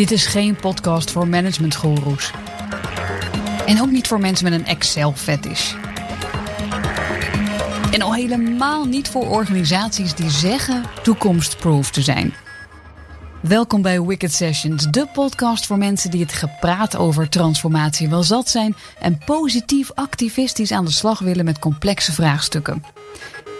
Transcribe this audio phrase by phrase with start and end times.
[0.00, 2.30] Dit is geen podcast voor managementgoeroes.
[3.66, 5.74] En ook niet voor mensen met een Excel-fetish.
[7.92, 12.34] En al helemaal niet voor organisaties die zeggen toekomstproof te zijn.
[13.40, 18.48] Welkom bij Wicked Sessions, de podcast voor mensen die het gepraat over transformatie wel zat
[18.48, 22.84] zijn en positief activistisch aan de slag willen met complexe vraagstukken.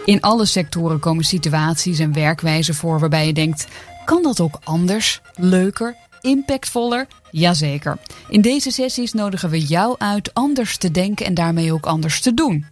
[0.05, 3.67] In alle sectoren komen situaties en werkwijzen voor waarbij je denkt:
[4.05, 7.07] kan dat ook anders, leuker, impactvoller?
[7.31, 7.97] Jazeker.
[8.29, 12.33] In deze sessies nodigen we jou uit anders te denken en daarmee ook anders te
[12.33, 12.65] doen.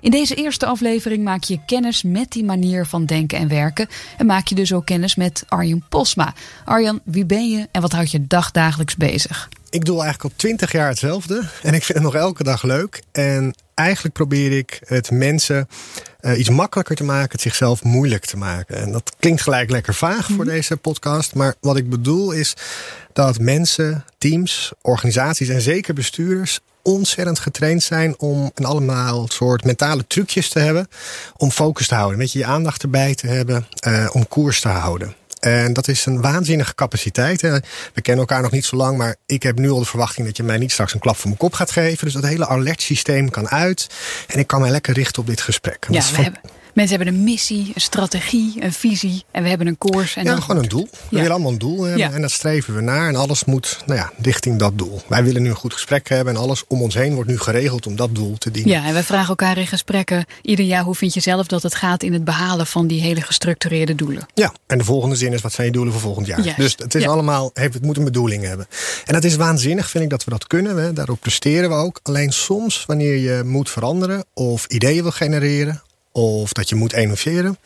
[0.00, 3.88] In deze eerste aflevering maak je kennis met die manier van denken en werken.
[4.16, 6.34] En maak je dus ook kennis met Arjan Posma.
[6.64, 9.48] Arjan, wie ben je en wat houdt je dagdagelijks bezig?
[9.70, 11.48] Ik doe eigenlijk al twintig jaar hetzelfde.
[11.62, 13.02] En ik vind het nog elke dag leuk.
[13.12, 15.68] En eigenlijk probeer ik het mensen
[16.22, 18.76] uh, iets makkelijker te maken, het zichzelf moeilijk te maken.
[18.76, 20.54] En dat klinkt gelijk lekker vaag voor mhm.
[20.54, 21.34] deze podcast.
[21.34, 22.54] Maar wat ik bedoel is
[23.12, 30.06] dat mensen, teams, organisaties en zeker bestuurders ontzettend getraind zijn om een allemaal soort mentale
[30.06, 30.88] trucjes te hebben
[31.36, 32.18] om focus te houden.
[32.18, 35.14] Weet je, je aandacht erbij te hebben, uh, om koers te houden.
[35.40, 37.40] En dat is een waanzinnige capaciteit.
[37.40, 40.36] We kennen elkaar nog niet zo lang, maar ik heb nu al de verwachting dat
[40.36, 42.04] je mij niet straks een klap voor mijn kop gaat geven.
[42.04, 43.86] Dus dat hele alert systeem kan uit.
[44.26, 45.86] En ik kan mij lekker richten op dit gesprek.
[45.90, 46.40] Ja, we hebben,
[46.74, 50.16] Mensen hebben een missie, een strategie, een visie en we hebben een koers.
[50.16, 50.88] En ja, gewoon een doel.
[51.08, 53.08] We willen allemaal een doel hebben en dat streven we naar.
[53.08, 55.02] En alles moet nou ja, richting dat doel.
[55.08, 57.86] Wij willen nu een goed gesprek hebben en alles om ons heen wordt nu geregeld
[57.86, 58.72] om dat doel te dienen.
[58.72, 61.74] Ja, en we vragen elkaar in gesprekken ieder jaar hoe vind je zelf dat het
[61.74, 64.26] gaat in het behalen van die hele gestructureerde doelen.
[64.34, 66.54] Ja, en de volgende zin is wat zijn je doelen voor volgend jaar.
[66.56, 68.66] Dus het is allemaal, het moet een bedoeling hebben.
[69.04, 70.76] En dat is waanzinnig, vind ik, dat we dat kunnen.
[70.76, 70.92] Hè.
[70.92, 72.00] Daarop presteren we ook.
[72.02, 75.82] Alleen soms, wanneer je moet veranderen of ideeën wil genereren
[76.12, 77.58] of dat je moet innoveren,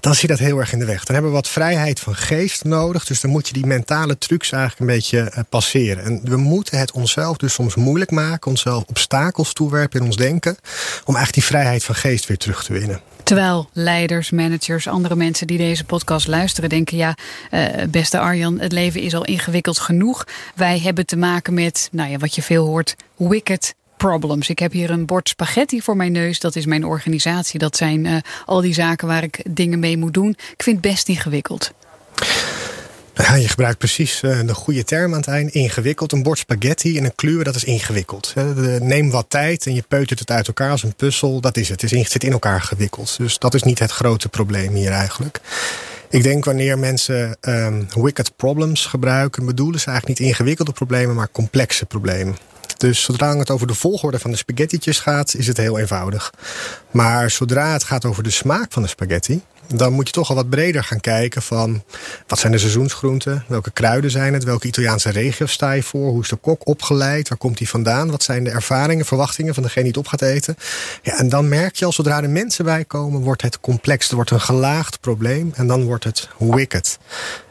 [0.00, 1.04] dan zit dat heel erg in de weg.
[1.04, 3.04] Dan hebben we wat vrijheid van geest nodig.
[3.04, 6.04] Dus dan moet je die mentale trucs eigenlijk een beetje eh, passeren.
[6.04, 10.56] En we moeten het onszelf dus soms moeilijk maken, onszelf obstakels toewerpen in ons denken,
[11.04, 13.00] om eigenlijk die vrijheid van geest weer terug te winnen.
[13.22, 17.14] Terwijl leiders, managers, andere mensen die deze podcast luisteren denken: ja,
[17.50, 20.24] uh, beste Arjan, het leven is al ingewikkeld genoeg.
[20.54, 24.48] Wij hebben te maken met, nou ja, wat je veel hoort, wicked problems.
[24.48, 26.40] Ik heb hier een bord spaghetti voor mijn neus.
[26.40, 27.58] Dat is mijn organisatie.
[27.58, 30.30] Dat zijn uh, al die zaken waar ik dingen mee moet doen.
[30.30, 31.72] Ik vind het best ingewikkeld.
[33.14, 35.50] Ja, je gebruikt precies uh, de goede term aan het eind.
[35.50, 36.12] Ingewikkeld.
[36.12, 38.34] Een bord spaghetti en een kluwe, dat is ingewikkeld.
[38.80, 41.40] Neem wat tijd en je peutert het uit elkaar als een puzzel.
[41.40, 41.80] Dat is het.
[41.80, 43.16] Het, zit in elkaar gewikkeld.
[43.18, 45.40] Dus dat is niet het grote probleem hier eigenlijk.
[46.10, 51.28] Ik denk wanneer mensen um, wicked problems gebruiken, bedoelen ze eigenlijk niet ingewikkelde problemen, maar
[51.32, 52.36] complexe problemen.
[52.76, 56.32] Dus zodra het over de volgorde van de spaghettietjes gaat, is het heel eenvoudig.
[56.90, 59.42] Maar zodra het gaat over de smaak van de spaghetti,
[59.74, 61.84] dan moet je toch al wat breder gaan kijken van
[62.26, 66.22] wat zijn de seizoensgroenten, welke kruiden zijn het, welke Italiaanse regio sta je voor, hoe
[66.22, 69.84] is de kok opgeleid, waar komt hij vandaan, wat zijn de ervaringen, verwachtingen van degene
[69.84, 70.56] die het op gaat eten.
[71.02, 74.14] Ja, en dan merk je al, zodra er mensen bij komen, wordt het complex, er
[74.14, 76.98] wordt een gelaagd probleem en dan wordt het wicked.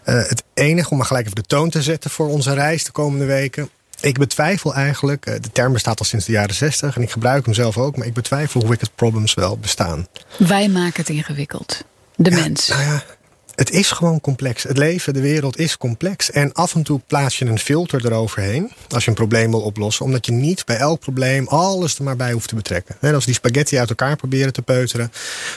[0.06, 2.92] Uh, het enige om maar gelijk even de toon te zetten voor onze reis de
[2.92, 3.70] komende weken
[4.06, 7.46] ik betwijfel eigenlijk, eh, de term bestaat al sinds de jaren 60 en ik gebruik
[7.46, 10.08] hem zelf ook, maar ik betwijfel of wicked problems wel bestaan.
[10.38, 11.84] Wij maken het ingewikkeld.
[12.16, 12.68] De mens.
[12.68, 13.04] Nou ja,
[13.56, 14.64] het is gewoon complex.
[14.64, 16.32] Het leven, de wereld is complex.
[16.32, 18.72] En af en toe plaats je een filter eroverheen.
[18.90, 20.06] Als je een probleem wil oplossen.
[20.06, 22.96] Omdat je niet bij elk probleem alles er maar bij hoeft te betrekken.
[23.02, 25.12] En als die spaghetti uit elkaar proberen te peuteren.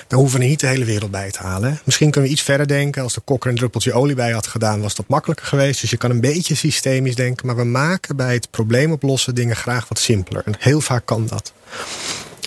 [0.06, 1.80] Dan hoeven we niet de hele wereld bij te halen.
[1.84, 3.02] Misschien kunnen we iets verder denken.
[3.02, 4.80] Als de kok er een druppeltje olie bij had gedaan.
[4.80, 5.80] Was dat makkelijker geweest.
[5.80, 7.46] Dus je kan een beetje systemisch denken.
[7.46, 10.42] Maar we maken bij het probleem oplossen dingen graag wat simpeler.
[10.44, 11.52] En heel vaak kan dat.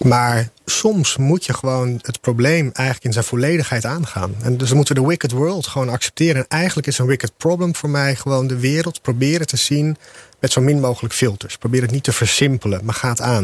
[0.03, 4.35] Maar soms moet je gewoon het probleem eigenlijk in zijn volledigheid aangaan.
[4.41, 6.35] En dus moeten we de wicked world gewoon accepteren.
[6.35, 9.97] En eigenlijk is een wicked problem voor mij gewoon de wereld proberen te zien
[10.40, 11.57] met zo min mogelijk filters.
[11.57, 13.44] Probeer het niet te versimpelen, maar ga het aan.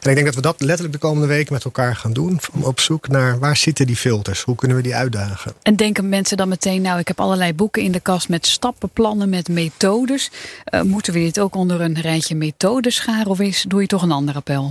[0.00, 2.40] En ik denk dat we dat letterlijk de komende weken met elkaar gaan doen.
[2.60, 4.42] Op zoek naar waar zitten die filters?
[4.42, 5.52] Hoe kunnen we die uitdagen?
[5.62, 9.28] En denken mensen dan meteen, nou ik heb allerlei boeken in de kast met stappenplannen,
[9.28, 10.30] met methodes.
[10.70, 14.02] Uh, moeten we dit ook onder een rijtje methodes scharen of is, doe je toch
[14.02, 14.70] een ander appel?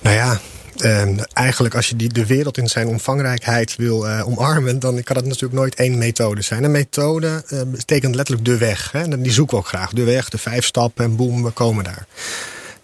[0.00, 0.40] Nou ja,
[0.78, 5.16] uh, eigenlijk als je die, de wereld in zijn omvangrijkheid wil uh, omarmen, dan kan
[5.16, 6.64] het natuurlijk nooit één methode zijn.
[6.64, 8.92] Een methode uh, betekent letterlijk de weg.
[8.92, 9.20] Hè?
[9.22, 9.92] Die zoeken we ook graag.
[9.92, 12.06] De weg, de vijf stappen en boem, we komen daar.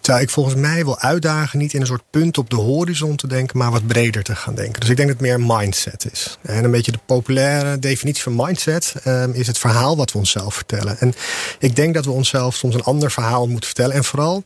[0.01, 3.27] Terwijl ik volgens mij wil uitdagen niet in een soort punt op de horizon te
[3.27, 4.79] denken, maar wat breder te gaan denken.
[4.79, 6.37] Dus ik denk dat het meer mindset is.
[6.41, 10.55] En een beetje de populaire definitie van mindset um, is het verhaal wat we onszelf
[10.55, 10.99] vertellen.
[10.99, 11.13] En
[11.59, 13.95] ik denk dat we onszelf soms een ander verhaal moeten vertellen.
[13.95, 14.43] En vooral,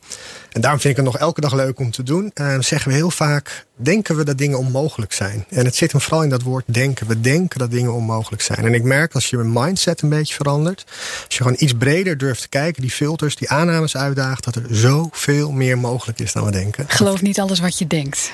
[0.52, 2.98] en daarom vind ik het nog elke dag leuk om te doen, uh, zeggen we
[2.98, 5.46] heel vaak: denken we dat dingen onmogelijk zijn.
[5.50, 7.08] En het zit hem vooral in dat woord denken.
[7.08, 8.66] We denken dat dingen onmogelijk zijn.
[8.66, 10.84] En ik merk als je mindset een beetje verandert,
[11.26, 14.66] als je gewoon iets breder durft te kijken, die filters, die aannames uitdaagt, dat er
[14.70, 16.86] zoveel meer mogelijk is dan we denken.
[16.88, 18.32] Geloof niet alles wat je denkt.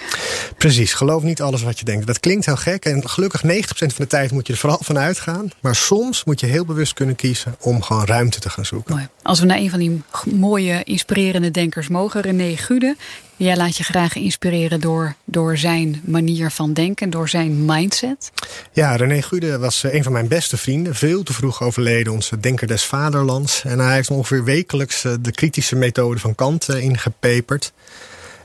[0.58, 2.08] Precies, geloof niet alles wat je denkt.
[2.08, 2.86] Dat klinkt heel gek.
[2.86, 5.52] En gelukkig 90% van de tijd moet je er vooral van uitgaan.
[5.60, 8.96] Maar soms moet je heel bewust kunnen kiezen om gewoon ruimte te gaan zoeken.
[8.96, 9.08] Mooi.
[9.24, 10.02] Als we naar een van die
[10.36, 12.96] mooie, inspirerende denkers mogen, René Gude.
[13.36, 18.32] Jij laat je graag inspireren door, door zijn manier van denken, door zijn mindset.
[18.72, 20.96] Ja, René Gude was eh, een van mijn beste vrienden.
[20.96, 23.64] Veel te vroeg overleden, onze denker des vaderlands.
[23.64, 27.74] En hij heeft ongeveer wekelijks eh, de kritische methode van Kant eh, ingepeperd.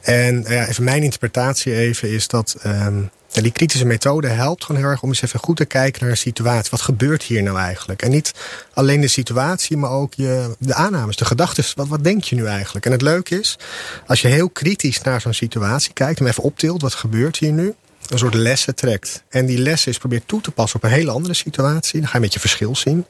[0.00, 3.10] En ja, even mijn interpretatie even is dat um,
[3.42, 6.16] die kritische methode helpt gewoon heel erg om eens even goed te kijken naar een
[6.16, 6.70] situatie.
[6.70, 8.02] Wat gebeurt hier nou eigenlijk?
[8.02, 8.32] En niet
[8.72, 11.64] alleen de situatie, maar ook je, de aannames, de gedachten.
[11.74, 12.86] Wat, wat denk je nu eigenlijk?
[12.86, 13.58] En het leuke is,
[14.06, 17.74] als je heel kritisch naar zo'n situatie kijkt, hem even optilt, wat gebeurt hier nu?
[18.06, 19.22] Een soort lessen trekt.
[19.28, 22.00] En die lessen is probeert toe te passen op een hele andere situatie.
[22.00, 23.04] Dan ga je met je verschil zien.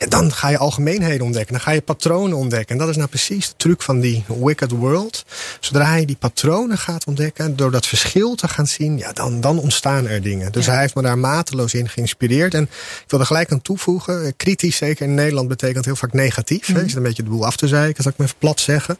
[0.00, 1.52] En dan ga je algemeenheden ontdekken.
[1.52, 2.68] Dan ga je patronen ontdekken.
[2.68, 5.24] En dat is nou precies de truc van die Wicked World.
[5.60, 9.58] Zodra je die patronen gaat ontdekken, door dat verschil te gaan zien, ja, dan, dan
[9.58, 10.52] ontstaan er dingen.
[10.52, 12.54] Dus hij heeft me daar mateloos in geïnspireerd.
[12.54, 14.36] En ik wil er gelijk aan toevoegen.
[14.36, 16.68] Kritisch, zeker in Nederland, betekent heel vaak negatief.
[16.68, 16.84] Mm -hmm.
[16.84, 18.98] Is een beetje de boel af te zeiken, zal ik me even plat zeggen.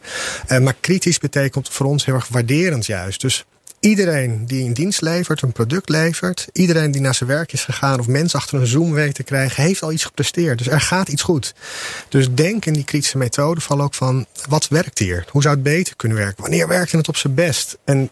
[0.48, 3.20] Uh, maar kritisch betekent voor ons heel erg waarderend juist.
[3.20, 3.44] Dus
[3.80, 7.98] Iedereen die een dienst levert, een product levert, iedereen die naar zijn werk is gegaan
[8.00, 10.58] of mensen achter een Zoom weet te krijgen, heeft al iets gepresteerd.
[10.58, 11.54] Dus er gaat iets goed.
[12.08, 15.24] Dus denk in die kritische methode vooral ook van wat werkt hier?
[15.30, 16.42] Hoe zou het beter kunnen werken?
[16.42, 17.78] Wanneer werkt het op zijn best?
[17.84, 18.10] En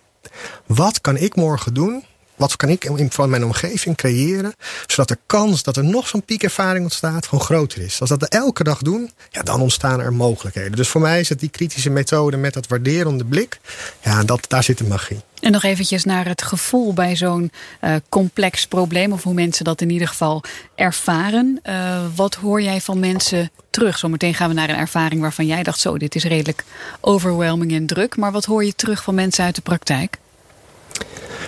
[0.67, 2.05] wat kan ik morgen doen
[2.39, 4.55] wat kan ik in mijn omgeving creëren,
[4.87, 8.01] zodat de kans dat er nog zo'n piekervaring ontstaat gewoon groter is.
[8.01, 10.73] Als dat we elke dag doen, ja, dan ontstaan er mogelijkheden.
[10.73, 13.61] Dus voor mij is het die kritische methode met dat waarderende blik,
[14.03, 15.21] ja, dat, daar zit de magie.
[15.41, 19.81] En nog eventjes naar het gevoel bij zo'n uh, complex probleem, of hoe mensen dat
[19.81, 20.43] in ieder geval
[20.75, 21.61] ervaren.
[21.65, 23.99] Uh, wat hoor jij van mensen terug?
[23.99, 26.65] Zometeen gaan we naar een ervaring waarvan jij dacht, zo, dit is redelijk
[27.01, 28.17] overwhelming en druk.
[28.17, 30.19] Maar wat hoor je terug van mensen uit de praktijk?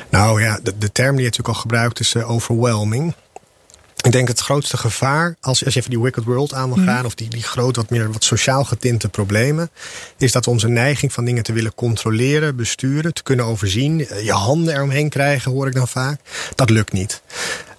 [0.08, 3.14] Nou ja, de, term die je natuurlijk al gebruikt is uh, overwhelming.
[4.02, 7.04] Ik denk het grootste gevaar, als, als je even die Wicked World aan wil gaan,
[7.04, 9.70] of die, die groot, wat meer wat sociaal getinte problemen,
[10.18, 14.74] is dat onze neiging van dingen te willen controleren, besturen, te kunnen overzien, je handen
[14.74, 16.20] eromheen krijgen, hoor ik dan vaak.
[16.54, 17.22] Dat lukt niet.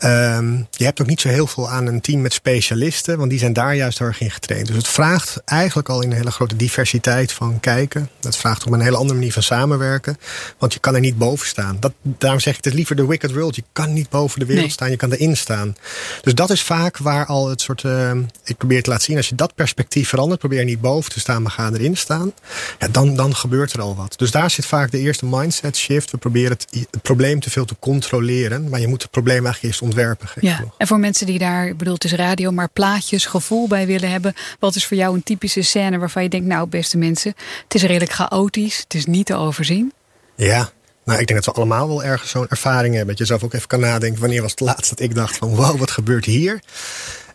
[0.03, 3.39] Um, je hebt ook niet zo heel veel aan een team met specialisten, want die
[3.39, 4.67] zijn daar juist heel erg in getraind.
[4.67, 8.09] Dus het vraagt eigenlijk al in een hele grote diversiteit van kijken.
[8.21, 10.17] Het vraagt om een hele andere manier van samenwerken,
[10.57, 11.77] want je kan er niet boven staan.
[11.79, 13.55] Dat, daarom zeg ik het liever de wicked world.
[13.55, 14.73] Je kan niet boven de wereld nee.
[14.73, 15.75] staan, je kan erin staan.
[16.21, 17.83] Dus dat is vaak waar al het soort.
[17.83, 18.11] Uh,
[18.43, 21.41] ik probeer te laten zien, als je dat perspectief verandert, probeer niet boven te staan,
[21.41, 22.33] maar ga erin staan.
[22.79, 24.13] Ja, dan, dan gebeurt er al wat.
[24.17, 26.11] Dus daar zit vaak de eerste mindset shift.
[26.11, 29.63] We proberen het, het probleem te veel te controleren, maar je moet het probleem eigenlijk
[29.63, 30.29] eerst ontwerpen.
[30.39, 33.85] Ja, en voor mensen die daar, ik bedoel, het is radio, maar plaatjes, gevoel bij
[33.85, 34.33] willen hebben.
[34.59, 37.33] Wat is voor jou een typische scène waarvan je denkt, nou, beste mensen,
[37.63, 39.93] het is redelijk chaotisch, het is niet te overzien?
[40.35, 40.71] Ja,
[41.03, 43.15] nou, ik denk dat we allemaal wel ergens zo'n ervaring hebben.
[43.15, 44.21] Dat je zelf ook even kan nadenken.
[44.21, 46.61] Wanneer was het laatst dat ik dacht van wow, wat gebeurt hier?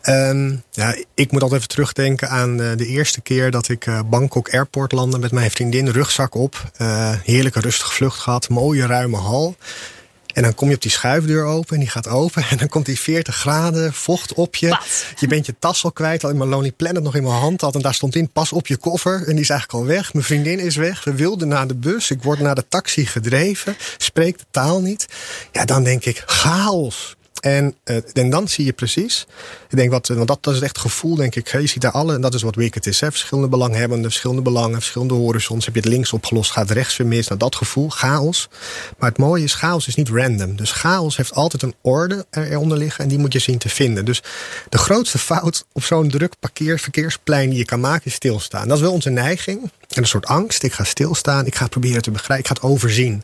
[0.09, 3.99] Um, ja, ik moet altijd even terugdenken aan uh, de eerste keer dat ik uh,
[4.05, 5.89] Bangkok Airport landde met mijn vriendin.
[5.89, 6.71] Rugzak op.
[6.81, 8.49] Uh, heerlijke rustige vlucht gehad.
[8.49, 9.55] Mooie ruime hal.
[10.37, 12.45] En dan kom je op die schuifdeur open en die gaat open.
[12.49, 14.67] En dan komt die 40 graden vocht op je.
[14.67, 15.05] Wat?
[15.19, 16.23] Je bent je tas al kwijt.
[16.23, 17.75] Al in mijn Lonely Planet nog in mijn hand had.
[17.75, 19.15] En daar stond in, pas op je koffer.
[19.15, 20.13] En die is eigenlijk al weg.
[20.13, 21.03] Mijn vriendin is weg.
[21.03, 22.11] We wilden naar de bus.
[22.11, 23.75] Ik word naar de taxi gedreven.
[23.97, 25.05] Spreek de taal niet.
[25.51, 27.16] Ja, dan denk ik, chaos.
[27.39, 29.27] En, uh, en dan zie je precies.
[29.69, 31.51] Ik denk wat, want dat, dat is echt gevoel, denk ik.
[31.51, 32.99] Je ziet daar alle, en dat is wat Wicked is.
[32.99, 33.11] Hè?
[33.11, 35.65] Verschillende belanghebbenden, verschillende belangen, verschillende horizons.
[35.65, 37.27] Heb je het links opgelost, gaat rechts weer mis.
[37.27, 38.49] Nou, dat gevoel, chaos.
[38.97, 40.55] Maar het mooie is, chaos is niet random.
[40.55, 44.05] Dus chaos heeft altijd een orde eronder liggen en die moet je zien te vinden.
[44.05, 44.23] Dus
[44.69, 48.67] de grootste fout op zo'n druk parkeer, verkeersplein die je kan maken is stilstaan.
[48.67, 49.71] Dat is wel onze neiging.
[49.97, 50.63] En een soort angst.
[50.63, 51.45] Ik ga stilstaan.
[51.45, 52.39] Ik ga proberen te begrijpen.
[52.39, 53.23] Ik ga het overzien.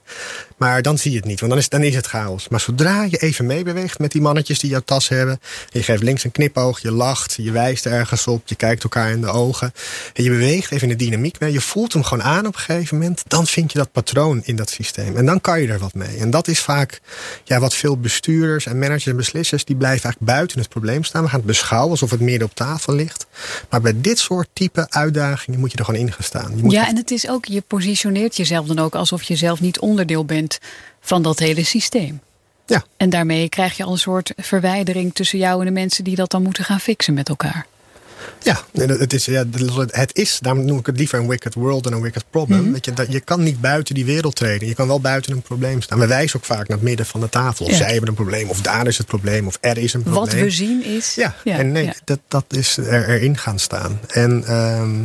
[0.63, 2.47] Maar dan zie je het niet, want dan is, dan is het chaos.
[2.47, 5.39] Maar zodra je even meebeweegt met die mannetjes die jouw tas hebben.
[5.69, 9.21] je geeft links een knipoog, je lacht, je wijst ergens op, je kijkt elkaar in
[9.21, 9.73] de ogen.
[10.13, 11.51] En je beweegt even in de dynamiek mee.
[11.51, 13.23] Je voelt hem gewoon aan op een gegeven moment.
[13.27, 15.17] Dan vind je dat patroon in dat systeem.
[15.17, 16.17] En dan kan je er wat mee.
[16.17, 17.01] En dat is vaak
[17.43, 19.65] ja, wat veel bestuurders en managers en beslissers.
[19.65, 21.23] die blijven eigenlijk buiten het probleem staan.
[21.23, 23.25] We gaan het beschouwen alsof het meer op tafel ligt.
[23.69, 26.51] Maar bij dit soort type uitdagingen moet je er gewoon in gaan staan.
[26.71, 30.25] Ja, en het is ook, je positioneert jezelf dan ook alsof je zelf niet onderdeel
[30.25, 30.59] bent
[30.99, 32.21] van dat hele systeem.
[32.65, 32.83] Ja.
[32.97, 36.31] En daarmee krijg je al een soort verwijdering tussen jou en de mensen die dat
[36.31, 37.65] dan moeten gaan fixen met elkaar.
[38.43, 39.43] Ja, het is, ja,
[39.87, 42.63] het is, daarom noem ik het liever een wicked world dan een wicked problem.
[42.63, 44.67] Mm je, je kan niet buiten die wereld treden.
[44.67, 45.99] Je kan wel buiten een probleem staan.
[45.99, 47.65] We wijzen ook vaak naar het midden van de tafel.
[47.65, 50.23] Of zij hebben een probleem, of daar is het probleem, of er is een probleem.
[50.23, 51.15] Wat we zien is.
[51.15, 53.99] Ja, en nee, Dat, dat is er, erin gaan staan.
[54.07, 54.99] En ehm,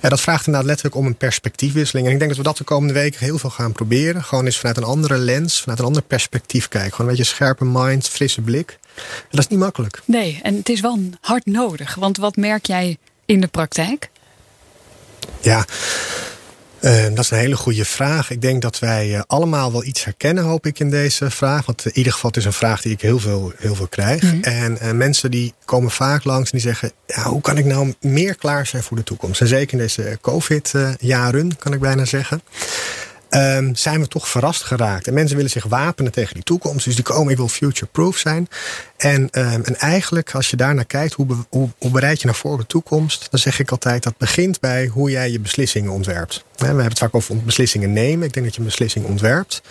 [0.00, 2.06] ja, dat vraagt inderdaad letterlijk om een perspectiefwisseling.
[2.06, 4.24] En ik denk dat we dat de komende weken heel veel gaan proberen.
[4.24, 6.90] Gewoon eens vanuit een andere lens, vanuit een ander perspectief kijken.
[6.90, 8.78] Gewoon een beetje scherpe mind, frisse blik.
[9.30, 10.02] Dat is niet makkelijk.
[10.04, 11.94] Nee, en het is wel hard nodig.
[11.94, 12.96] Want wat merk jij
[13.26, 14.10] in de praktijk?
[15.40, 15.64] Ja,
[16.80, 18.30] uh, dat is een hele goede vraag.
[18.30, 21.66] Ik denk dat wij uh, allemaal wel iets herkennen, hoop ik, in deze vraag.
[21.66, 24.22] Want in ieder geval, het is een vraag die ik heel veel, heel veel krijg.
[24.22, 24.42] Mm.
[24.42, 26.92] En uh, mensen die komen vaak langs en die zeggen...
[27.06, 29.40] Ja, hoe kan ik nou meer klaar zijn voor de toekomst?
[29.40, 32.42] En zeker in deze COVID-jaren, kan ik bijna zeggen.
[33.34, 35.06] Um, zijn we toch verrast geraakt.
[35.06, 36.84] En mensen willen zich wapenen tegen die toekomst.
[36.84, 38.48] Dus die komen, ik wil future-proof zijn.
[38.96, 42.66] En, um, en eigenlijk, als je daarnaar kijkt, hoe, hoe, bereid je naar voor de
[42.66, 43.26] toekomst?
[43.30, 46.44] Dan zeg ik altijd, dat begint bij hoe jij je beslissingen ontwerpt.
[46.56, 48.26] We hebben het vaak over beslissingen nemen.
[48.26, 49.62] Ik denk dat je een beslissing ontwerpt.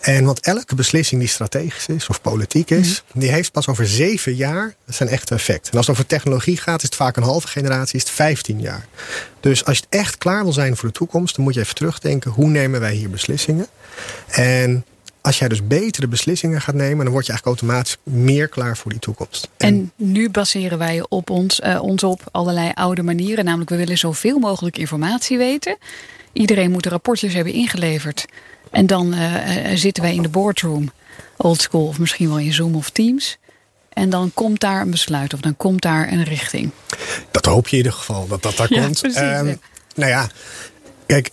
[0.00, 3.18] En want elke beslissing die strategisch is of politiek is, mhm.
[3.18, 5.68] die heeft pas over zeven jaar zijn echte effect.
[5.70, 8.60] En als het over technologie gaat, is het vaak een halve generatie, is het 15
[8.60, 8.86] jaar.
[9.40, 11.74] Dus als je het echt klaar wil zijn voor de toekomst, dan moet je even
[11.74, 13.66] terugdenken, hoe nemen wij hier beslissingen?
[14.28, 14.84] En
[15.20, 18.90] als jij dus betere beslissingen gaat nemen, dan word je eigenlijk automatisch meer klaar voor
[18.90, 19.48] die toekomst.
[19.56, 23.44] En, nu baseren wij op ons, uh, ons op allerlei oude manieren.
[23.44, 25.76] Namelijk, we willen zoveel mogelijk informatie weten.
[26.32, 28.26] Iedereen moet de rapportjes hebben ingeleverd.
[28.70, 29.34] En dan uh,
[29.74, 30.92] zitten wij in de boardroom,
[31.36, 33.38] old school of misschien wel in Zoom of Teams.
[33.92, 36.70] En dan komt daar een besluit of dan komt daar een richting.
[37.30, 39.00] Dat hoop je in ieder geval, dat dat daar komt.
[39.00, 39.60] Precies, um,
[39.94, 40.28] nou ja,
[41.06, 41.30] kijk,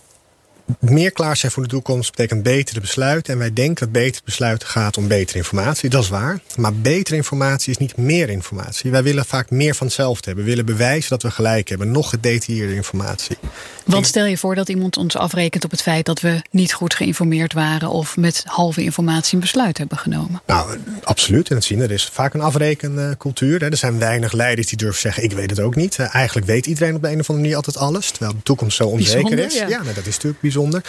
[0.79, 3.33] meer klaar zijn voor de toekomst betekent betere besluiten.
[3.33, 5.89] En wij denken dat betere besluiten gaat om betere informatie.
[5.89, 6.39] Dat is waar.
[6.55, 8.91] Maar betere informatie is niet meer informatie.
[8.91, 10.43] Wij willen vaak meer van hetzelfde hebben.
[10.43, 11.91] We willen bewijzen dat we gelijk hebben.
[11.91, 13.37] Nog gedetailleerde informatie.
[13.85, 16.93] Want stel je voor dat iemand ons afrekent op het feit dat we niet goed
[16.93, 17.89] geïnformeerd waren.
[17.89, 20.41] of met halve informatie een besluit hebben genomen.
[20.45, 21.49] Nou, absoluut.
[21.49, 23.63] En het zien, er is vaak een afrekencultuur.
[23.63, 25.99] Er zijn weinig leiders die durven zeggen: ik weet het ook niet.
[25.99, 28.11] Eigenlijk weet iedereen op de een of andere manier altijd alles.
[28.11, 29.53] Terwijl de toekomst zo onzeker is.
[29.53, 30.81] Ja, nou, dat is natuurlijk bijzonder bijzonder.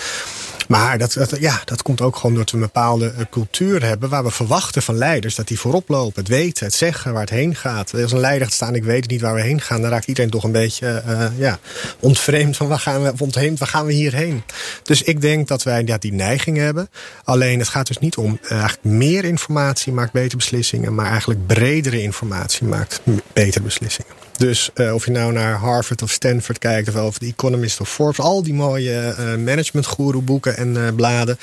[0.69, 4.09] Maar dat, ja, dat komt ook gewoon doordat we een bepaalde eh, cultuur hebben...
[4.09, 6.23] waar we verwachten van leiders dat die voorop lopen.
[6.23, 7.95] Het weten, het zeggen, waar het heen gaat.
[7.95, 9.81] Als een leider gaat staan, ik weet niet waar we heen gaan...
[9.81, 11.59] dan raakt iedereen toch een beetje uh, ja,
[12.01, 14.43] ontvreemd van waar gaan, we, ontheemd, waar gaan we hierheen.
[14.83, 16.91] Dus ik denk dat wij ja, die neiging hebben.
[17.25, 20.95] Alleen het gaat dus niet om eigenlijk meer informatie maakt betere beslissingen...
[20.95, 23.01] maar eigenlijk bredere informatie maakt
[23.33, 24.13] betere beslissingen.
[24.37, 28.19] Dus of je nou naar Harvard of Stanford kijkt, of over The Economist of Forbes,
[28.19, 29.87] al die mooie uh, management
[30.25, 31.39] boeken en uh, bladen.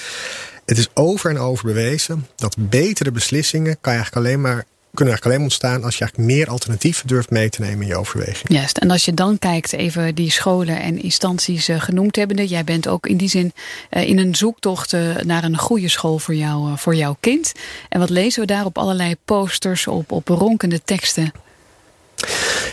[0.66, 5.26] Het is over en over bewezen dat betere beslissingen kan eigenlijk alleen maar kunnen eigenlijk
[5.26, 8.50] alleen ontstaan als je eigenlijk meer alternatieven durft mee te nemen in je overweging.
[8.50, 12.48] Juist, en als je dan kijkt, even die scholen en instanties genoemd hebbende.
[12.48, 13.54] Jij bent ook in die zin
[13.90, 17.52] in een zoektocht naar een goede school voor, jou, voor jouw kind.
[17.90, 21.32] En wat lezen we daar op allerlei posters, op, op ronkende teksten?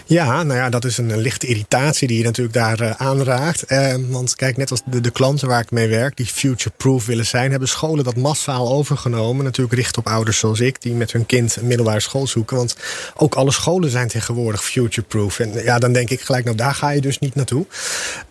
[0.06, 3.62] Ja, nou ja, dat is een, lichte irritatie die je natuurlijk daar uh, aanraakt.
[3.62, 7.26] Eh, want kijk, net als de, de klanten waar ik mee werk, die future-proof willen
[7.26, 9.44] zijn, hebben scholen dat massaal overgenomen.
[9.44, 12.56] Natuurlijk richt op ouders zoals ik, die met hun kind een middelbare school zoeken.
[12.56, 12.76] Want
[13.16, 15.38] ook alle scholen zijn tegenwoordig future-proof.
[15.38, 17.66] En ja, dan denk ik gelijk, nou daar ga je dus niet naartoe.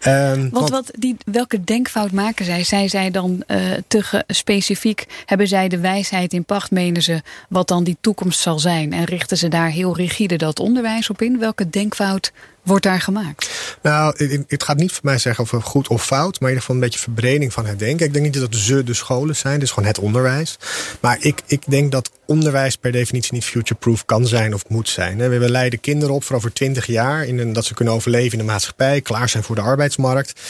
[0.08, 2.64] Uh, want, wat, die, welke denkfout maken zij?
[2.64, 7.68] Zij zij dan uh, te specifiek, hebben zij de wijsheid in pacht, menen ze, wat
[7.68, 8.94] dan die toekomst zal zijn?
[8.94, 11.40] En richten ze daar heel rigide dat onderwijs op in?
[11.50, 12.32] Welke denkfout
[12.64, 13.50] wordt daar gemaakt?
[13.82, 14.16] Nou,
[14.48, 16.82] het gaat niet voor mij zeggen of goed of fout, maar in ieder geval een
[16.82, 18.06] beetje verbreding van het denken.
[18.06, 20.58] Ik denk niet dat ze de scholen zijn, is gewoon het onderwijs.
[21.00, 25.18] Maar ik, ik denk dat onderwijs per definitie niet future-proof kan zijn of moet zijn.
[25.18, 28.52] We leiden kinderen op voor over twintig jaar, in dat ze kunnen overleven in de
[28.52, 30.42] maatschappij, klaar zijn voor de arbeidsmarkt.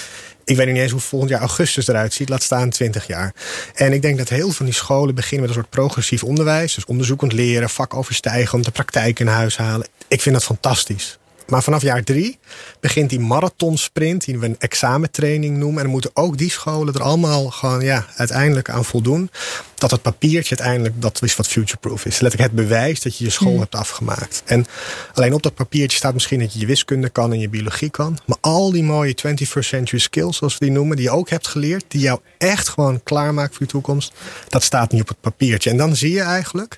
[0.50, 3.34] Ik weet niet eens hoe volgend jaar augustus eruit ziet, laat staan 20 jaar.
[3.74, 6.74] En ik denk dat heel veel van die scholen beginnen met een soort progressief onderwijs.
[6.76, 9.88] Dus onderzoekend leren, vak overstijgen, de praktijk in huis halen.
[10.08, 11.19] Ik vind dat fantastisch.
[11.50, 12.40] Maar vanaf jaar drie
[12.80, 15.78] begint die marathonsprint, die we een examentraining noemen.
[15.78, 19.30] En dan moeten ook die scholen er allemaal gewoon ja, uiteindelijk aan voldoen.
[19.76, 22.20] Dat het papiertje uiteindelijk, dat is wat futureproof is.
[22.20, 23.60] Letterlijk het bewijs dat je je school hmm.
[23.60, 24.42] hebt afgemaakt.
[24.46, 24.66] En
[25.14, 28.18] alleen op dat papiertje staat misschien dat je je wiskunde kan en je biologie kan.
[28.26, 31.48] Maar al die mooie 21st century skills, zoals we die noemen, die je ook hebt
[31.48, 31.86] geleerd.
[31.88, 34.14] Die jou echt gewoon klaarmaakt voor je toekomst.
[34.48, 35.70] Dat staat niet op het papiertje.
[35.70, 36.78] En dan zie je eigenlijk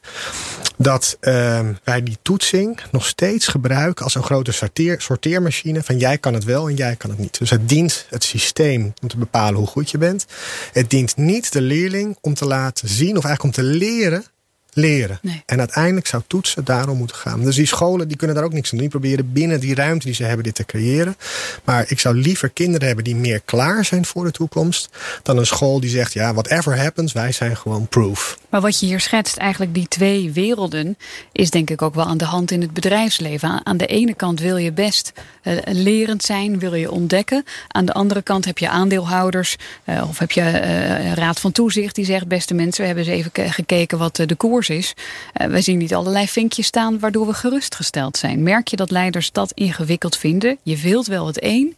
[0.78, 6.18] dat uh, wij die toetsing nog steeds gebruiken als een grote sorteer, sorteermachine van jij
[6.18, 7.40] kan het wel en jij kan het niet.
[7.40, 10.26] Dus het dient het systeem om te bepalen hoe goed je bent.
[10.74, 14.26] Het dient niet de leerling om te laten zien of eigenlijk om te leren
[14.74, 15.20] leren.
[15.46, 17.44] En uiteindelijk zou toetsen daarom moeten gaan.
[17.44, 18.90] Dus die scholen die kunnen daar ook niks aan doen.
[18.90, 21.16] Die proberen binnen die ruimte die ze hebben dit te creëren.
[21.64, 24.90] Maar ik zou liever kinderen hebben die meer klaar zijn voor de toekomst.
[25.24, 28.38] Dan een school die zegt ja whatever happens wij zijn gewoon proof.
[28.50, 30.98] Maar wat je hier schetst eigenlijk die twee werelden.
[31.32, 33.66] Is denk ik ook wel aan de hand in het bedrijfsleven.
[33.66, 35.14] Aan de ene kant wil je best
[35.44, 36.60] uh, lerend zijn.
[36.60, 37.44] Wil je ontdekken.
[37.68, 39.56] Aan de andere kant heb je aandeelhouders.
[39.86, 43.14] Uh, of heb je uh, raad van toezicht die zegt beste mensen we hebben eens
[43.14, 44.94] even gekeken wat de koers is.
[45.42, 48.44] Uh, we zien niet allerlei vinkjes staan waardoor we gerustgesteld zijn.
[48.44, 50.58] Merk je dat leiders dat ingewikkeld vinden?
[50.64, 51.76] Je wilt wel het een,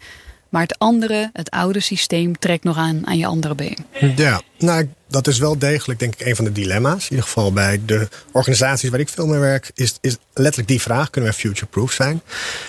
[0.53, 3.77] maar het andere, het oude systeem, trekt nog aan aan je andere been.
[4.15, 7.03] Ja, nou, dat is wel degelijk, denk ik, een van de dilemma's.
[7.03, 10.81] In ieder geval bij de organisaties waar ik veel mee werk, is, is letterlijk die
[10.81, 12.21] vraag: kunnen we future-proof zijn?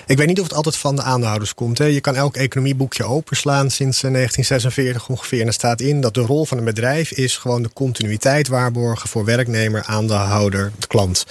[0.06, 1.78] Ik weet niet of het altijd van de aandeelhouders komt.
[1.78, 1.84] Hè.
[1.84, 5.40] Je kan elk economieboekje openslaan sinds 1946 eh, ongeveer.
[5.40, 9.08] En er staat in dat de rol van een bedrijf is gewoon de continuïteit waarborgen
[9.08, 11.24] voor werknemer, aandeelhouder, de klant.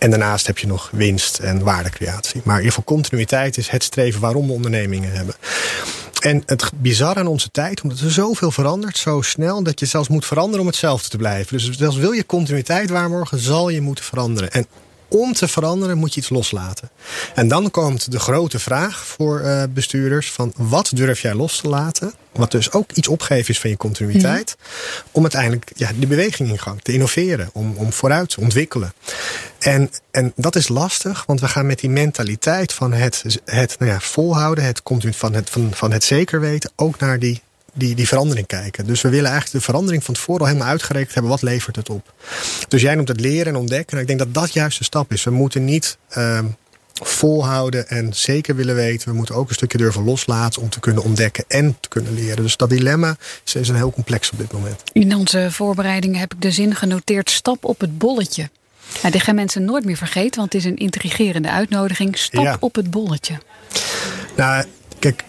[0.00, 2.40] En daarnaast heb je nog winst en waardecreatie.
[2.44, 5.34] Maar in ieder geval continuïteit is het streven waarom we ondernemingen hebben.
[6.20, 10.08] En het bizarre aan onze tijd, omdat er zoveel verandert, zo snel, dat je zelfs
[10.08, 11.56] moet veranderen om hetzelfde te blijven.
[11.56, 14.52] Dus zelfs wil je continuïteit waarborgen, zal je moeten veranderen.
[14.52, 14.66] En
[15.10, 16.90] om te veranderen moet je iets loslaten.
[17.34, 21.68] En dan komt de grote vraag voor uh, bestuurders: van wat durf jij los te
[21.68, 22.12] laten?
[22.32, 24.56] Wat dus ook iets opgeven is van je continuïteit.
[24.58, 24.64] Mm.
[25.12, 28.92] Om uiteindelijk ja, die beweging in gang te innoveren, om, om vooruit te ontwikkelen.
[29.58, 33.90] En, en dat is lastig, want we gaan met die mentaliteit van het, het nou
[33.90, 38.08] ja, volhouden, het, van, het, van, van het zeker weten, ook naar die die, die
[38.08, 38.86] verandering kijken.
[38.86, 41.32] Dus we willen eigenlijk de verandering van tevoren al helemaal uitgerekend hebben.
[41.32, 42.12] Wat levert het op?
[42.68, 43.96] Dus jij noemt het leren en ontdekken.
[43.96, 45.24] En ik denk dat dat juist de stap is.
[45.24, 46.38] We moeten niet uh,
[47.02, 49.08] volhouden en zeker willen weten.
[49.08, 52.42] We moeten ook een stukje durven loslaten om te kunnen ontdekken en te kunnen leren.
[52.42, 54.82] Dus dat dilemma is, is een heel complex op dit moment.
[54.92, 58.50] In onze voorbereidingen heb ik de zin genoteerd: stap op het bolletje.
[59.00, 62.18] Nou, dit gaan mensen nooit meer vergeten, want het is een intrigerende uitnodiging.
[62.18, 62.56] Stap ja.
[62.60, 63.38] op het bolletje.
[64.36, 64.64] Nou,
[64.98, 65.24] kijk,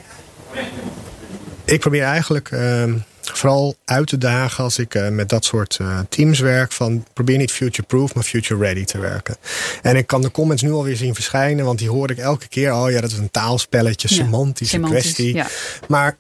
[1.71, 2.83] ik probeer eigenlijk uh,
[3.21, 6.71] vooral uit te dagen als ik uh, met dat soort uh, teams werk.
[6.71, 9.35] Van probeer niet future-proof, maar future-ready te werken.
[9.81, 12.73] En ik kan de comments nu alweer zien verschijnen, want die hoor ik elke keer.
[12.73, 15.33] Oh ja, dat is een taalspelletje, ja, semantische semantisch, kwestie.
[15.33, 15.47] Ja.
[15.87, 16.17] Maar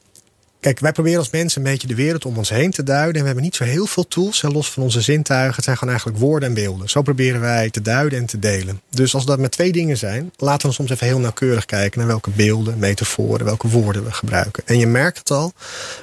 [0.61, 3.13] Kijk, wij proberen als mensen een beetje de wereld om ons heen te duiden.
[3.15, 5.55] En we hebben niet zo heel veel tools, los van onze zintuigen.
[5.55, 6.89] Het zijn gewoon eigenlijk woorden en beelden.
[6.89, 8.81] Zo proberen wij te duiden en te delen.
[8.89, 12.07] Dus als dat met twee dingen zijn, laten we soms even heel nauwkeurig kijken naar
[12.07, 14.63] welke beelden, metaforen, welke woorden we gebruiken.
[14.65, 15.53] En je merkt het al,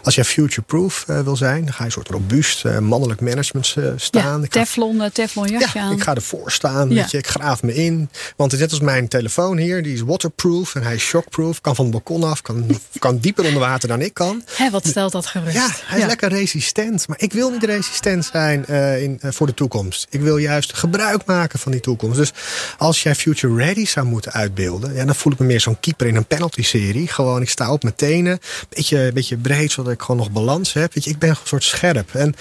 [0.02, 3.74] als je future-proof uh, wil zijn, dan ga je een soort robuust uh, mannelijk management
[3.78, 4.40] uh, staan.
[4.40, 5.92] Ja, teflon, teflon jasje ja, aan.
[5.92, 6.94] Ik ga ervoor staan, ja.
[6.94, 8.08] weet je, ik graaf me in.
[8.36, 11.60] Want het is net als mijn telefoon hier, die is waterproof en hij is shockproof.
[11.60, 14.42] Kan van het balkon af, kan, kan dieper onder water dan ik kan.
[14.56, 15.54] Hé, wat stelt dat gerust?
[15.54, 17.08] Ja, hij is lekker resistent.
[17.08, 20.06] Maar ik wil niet resistent zijn uh, in, uh, voor de toekomst.
[20.10, 22.16] Ik wil juist gebruik maken van die toekomst.
[22.18, 22.32] Dus
[22.78, 26.06] als jij future ready zou moeten uitbeelden, ja, dan voel ik me meer zo'n keeper
[26.06, 27.08] in een penalty-serie.
[27.08, 30.94] Gewoon, ik sta op mijn tenen, beetje, beetje breed, zodat ik gewoon nog balans heb.
[30.94, 32.14] Weet je, ik ben een soort scherp.
[32.14, 32.34] En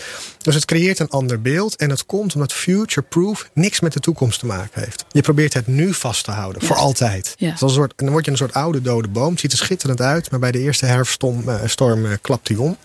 [0.47, 1.75] dus het creëert een ander beeld.
[1.75, 5.05] En het komt omdat future-proof niks met de toekomst te maken heeft.
[5.11, 7.33] Je probeert het nu vast te houden, voor altijd.
[7.37, 7.55] Ja.
[7.59, 9.31] een soort, en dan word je een soort oude dode boom.
[9.31, 12.57] Het ziet er schitterend uit, maar bij de eerste herfststorm uh, storm, uh, klapt hij
[12.57, 12.77] om.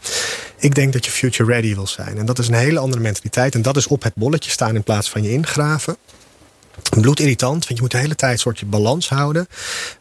[0.59, 2.18] Ik denk dat je future ready wil zijn.
[2.18, 3.55] En dat is een hele andere mentaliteit.
[3.55, 5.96] En dat is op het bolletje staan in plaats van je ingraven
[7.01, 9.49] bloedirritant, want je moet de hele tijd een soort je balans houden.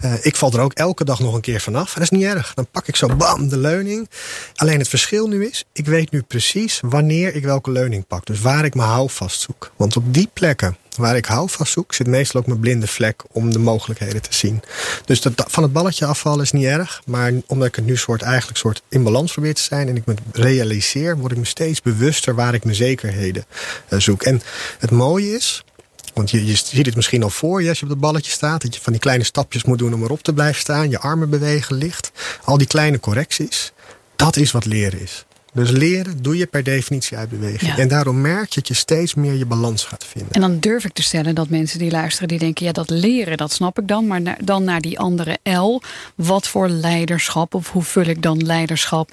[0.05, 1.87] Uh, ik val er ook elke dag nog een keer vanaf.
[1.87, 2.53] En dat is niet erg.
[2.53, 4.09] Dan pak ik zo bam de leuning.
[4.55, 8.25] Alleen het verschil nu is, ik weet nu precies wanneer ik welke leuning pak.
[8.25, 9.71] Dus waar ik mijn houvast zoek.
[9.75, 13.51] Want op die plekken waar ik houvast zoek, zit meestal ook mijn blinde vlek om
[13.51, 14.61] de mogelijkheden te zien.
[15.05, 17.01] Dus dat, van het balletje afvallen is niet erg.
[17.05, 20.05] Maar omdat ik het nu soort, eigenlijk soort in balans probeer te zijn en ik
[20.05, 23.45] me realiseer, word ik me steeds bewuster waar ik mijn zekerheden
[23.89, 24.23] uh, zoek.
[24.23, 24.41] En
[24.79, 25.63] het mooie is,
[26.13, 28.61] want je, je ziet het misschien al voor je als je op het balletje staat.
[28.61, 30.89] Dat je van die kleine stapjes moet doen om erop te blijven staan.
[30.89, 32.11] Je armen bewegen licht.
[32.43, 33.71] Al die kleine correcties.
[34.15, 35.25] Dat is wat leren is.
[35.53, 37.71] Dus leren doe je per definitie uit beweging.
[37.71, 37.77] Ja.
[37.77, 40.31] En daarom merk je dat je steeds meer je balans gaat vinden.
[40.31, 43.37] En dan durf ik te stellen dat mensen die luisteren, die denken: ja, dat leren,
[43.37, 44.07] dat snap ik dan.
[44.07, 45.81] Maar na, dan naar die andere L.
[46.15, 49.11] Wat voor leiderschap of hoe vul ik dan leiderschap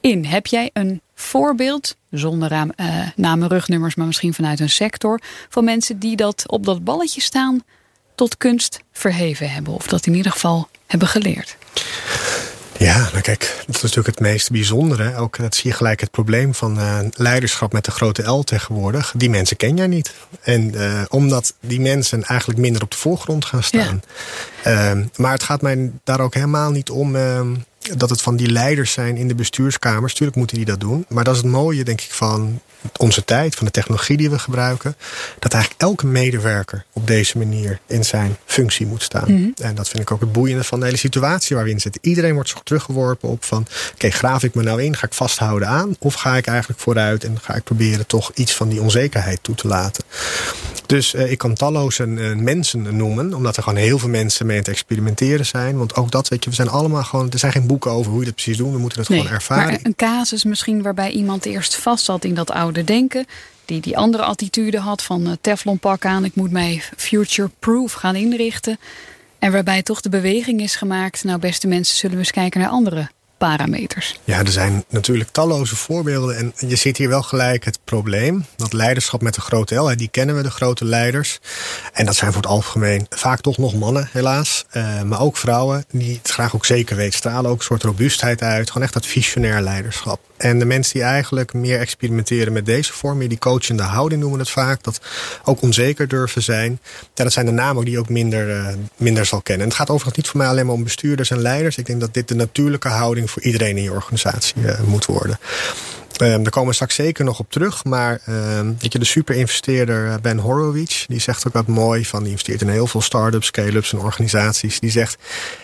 [0.00, 0.24] in?
[0.24, 2.62] Heb jij een voorbeeld, zonder uh,
[3.16, 7.62] namen, rugnummers, maar misschien vanuit een sector, van mensen die dat op dat balletje staan
[8.14, 9.74] tot kunst verheven hebben?
[9.74, 11.56] Of dat in ieder geval hebben geleerd?
[12.80, 15.16] Ja, nou kijk, dat is natuurlijk het meest bijzondere.
[15.16, 19.12] Ook dat zie je gelijk het probleem van uh, leiderschap met de grote L tegenwoordig.
[19.16, 20.14] Die mensen ken jij niet.
[20.40, 24.02] En uh, omdat die mensen eigenlijk minder op de voorgrond gaan staan.
[24.64, 24.94] Ja.
[24.94, 27.54] Uh, maar het gaat mij daar ook helemaal niet om ehm,
[27.96, 30.14] dat het van die leiders zijn in de bestuurskamers.
[30.14, 31.04] Tuurlijk moeten die dat doen.
[31.08, 32.60] Maar dat is het mooie, denk ik, van
[32.96, 34.96] onze tijd, van de technologie die we gebruiken.
[35.38, 39.32] Dat eigenlijk elke medewerker op deze manier in zijn functie moet staan.
[39.32, 39.52] Mm -hmm.
[39.56, 42.00] En dat vind ik ook het boeiende van de hele situatie waar we in zitten.
[42.04, 44.96] Iedereen wordt zo teruggeworpen op van, oké, okay, graaf ik me nou in?
[44.96, 45.96] Ga ik vasthouden aan?
[45.98, 49.54] Of ga ik eigenlijk vooruit en ga ik proberen toch iets van die onzekerheid toe
[49.54, 50.04] te laten?
[50.90, 54.56] Dus uh, ik kan talloze uh, mensen noemen, omdat er gewoon heel veel mensen mee
[54.56, 55.78] aan het experimenteren zijn.
[55.78, 58.20] Want ook dat, weet je, we zijn allemaal gewoon, er zijn geen boeken over hoe
[58.20, 58.72] je dat precies doet.
[58.72, 59.64] We moeten het nee, gewoon ervaren.
[59.64, 63.26] Maar een casus misschien waarbij iemand eerst vast zat in dat oude denken.
[63.64, 68.16] Die die andere attitude had van uh, Teflon pak aan, ik moet mij future-proof gaan
[68.16, 68.78] inrichten.
[69.38, 72.68] En waarbij toch de beweging is gemaakt, nou beste mensen, zullen we eens kijken naar
[72.68, 74.20] andere parameters.
[74.24, 76.36] Ja, er zijn natuurlijk talloze voorbeelden.
[76.36, 78.44] En je ziet hier wel gelijk het probleem.
[78.56, 81.40] Dat leiderschap met de grote L, die kennen we, de grote leiders.
[81.92, 84.64] En dat zijn voor het algemeen vaak toch nog mannen, helaas.
[84.72, 87.18] Uh, maar ook vrouwen die het graag ook zeker weten.
[87.18, 88.68] Stralen ook een soort robuustheid uit.
[88.68, 90.20] Gewoon echt dat visionair leiderschap.
[90.36, 94.38] En de mensen die eigenlijk meer experimenteren met deze vorm, meer die coachende houding noemen
[94.38, 94.82] we het vaak.
[94.82, 95.00] Dat
[95.44, 96.80] ook onzeker durven zijn.
[97.14, 99.62] Ja, dat zijn de namen die ook minder, uh, minder zal kennen.
[99.62, 101.76] En het gaat overigens niet voor mij alleen maar om bestuurders en leiders.
[101.76, 105.38] Ik denk dat dit de natuurlijke houding voor iedereen in je organisatie uh, moet worden.
[106.22, 107.84] Um, daar komen we straks zeker nog op terug.
[107.84, 112.30] Maar um, weet je, de superinvesteerder Ben Horowitz, die zegt ook wat mooi van, die
[112.30, 114.80] investeert in heel veel start-ups, scale-ups en organisaties.
[114.80, 115.18] Die zegt,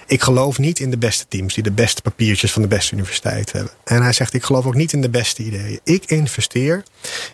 [0.07, 3.53] ik geloof niet in de beste teams die de beste papiertjes van de beste universiteit
[3.53, 3.73] hebben.
[3.85, 5.81] En hij zegt, ik geloof ook niet in de beste ideeën.
[5.85, 6.83] Ik investeer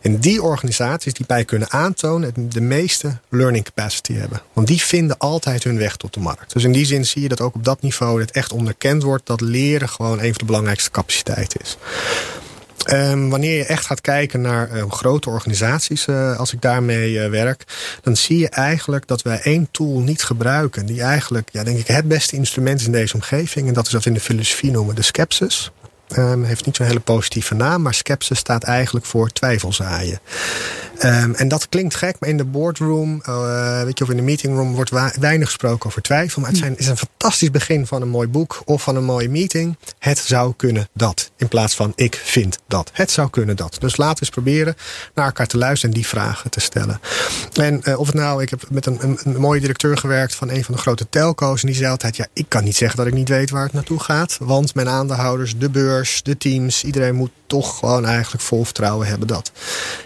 [0.01, 4.43] in die organisaties die bij kunnen aantonen de meeste learning capacity hebben.
[4.53, 6.53] Want die vinden altijd hun weg tot de markt.
[6.53, 9.27] Dus in die zin zie je dat ook op dat niveau het echt onderkend wordt
[9.27, 11.77] dat leren gewoon een van de belangrijkste capaciteiten is.
[12.91, 17.29] Um, wanneer je echt gaat kijken naar uh, grote organisaties, uh, als ik daarmee uh,
[17.29, 17.65] werk,
[18.03, 20.87] dan zie je eigenlijk dat wij één tool niet gebruiken.
[20.87, 23.69] Die eigenlijk, ja, denk ik, het beste instrument is in deze omgeving.
[23.69, 25.71] En dat is wat we in de filosofie noemen de skepsis.
[26.19, 30.21] Um, heeft niet zo'n hele positieve naam, maar skepsis staat eigenlijk voor twijfelzaaien.
[31.05, 34.23] Um, en dat klinkt gek, maar in de boardroom, uh, weet je, of in de
[34.23, 36.41] meetingroom wordt weinig gesproken over twijfel.
[36.41, 39.29] Maar het zijn, is een fantastisch begin van een mooi boek of van een mooie
[39.29, 39.77] meeting.
[39.99, 41.31] Het zou kunnen dat.
[41.37, 42.91] In plaats van ik vind dat.
[42.93, 43.77] Het zou kunnen dat.
[43.81, 44.77] Dus laten we eens proberen
[45.15, 47.01] naar elkaar te luisteren en die vragen te stellen.
[47.53, 50.51] En uh, of het nou, ik heb met een, een, een, mooie directeur gewerkt van
[50.51, 51.61] een van de grote telco's.
[51.61, 53.73] En die zei altijd: Ja, ik kan niet zeggen dat ik niet weet waar het
[53.73, 54.37] naartoe gaat.
[54.41, 59.29] Want mijn aandeelhouders, de beurs, de teams, iedereen moet toch gewoon eigenlijk vol vertrouwen hebben
[59.29, 59.53] dat.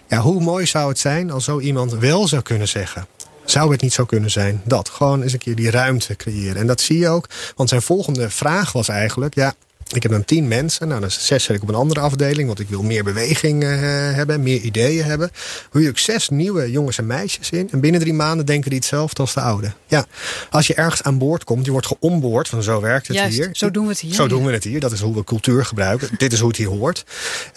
[0.09, 3.07] Ja, hoe mooi zou het zijn als zo iemand wel zou kunnen zeggen.
[3.45, 4.89] Zou het niet zo kunnen zijn dat?
[4.89, 6.57] Gewoon eens een keer die ruimte creëren.
[6.57, 7.29] En dat zie je ook.
[7.57, 9.55] Want zijn volgende vraag was eigenlijk: ja,
[9.95, 10.89] ik heb dan tien mensen.
[10.89, 12.47] Nou, dan zes zet ik op een andere afdeling.
[12.47, 13.71] Want ik wil meer beweging uh,
[14.15, 15.31] hebben, meer ideeën hebben.
[15.71, 17.69] Hoe je ook zes nieuwe jongens en meisjes in.
[17.71, 19.73] En binnen drie maanden denken die hetzelfde als de oude.
[19.87, 20.07] Ja,
[20.51, 22.49] als je ergens aan boord komt, je wordt geonboord.
[22.49, 23.49] Van zo werkt het Juist, hier.
[23.53, 24.15] Zo doen we het hier.
[24.15, 24.81] Zo doen we het hier.
[24.81, 26.09] Dat is hoe we cultuur gebruiken.
[26.17, 27.05] Dit is hoe het hier hoort.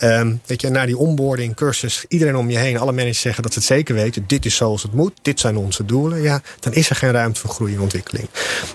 [0.03, 3.53] Um, weet je, na die onboarding cursus, iedereen om je heen, alle managers zeggen dat
[3.53, 4.23] ze het zeker weten.
[4.27, 5.13] Dit is zoals het moet.
[5.21, 6.21] Dit zijn onze doelen.
[6.21, 8.27] Ja, dan is er geen ruimte voor groei en ontwikkeling.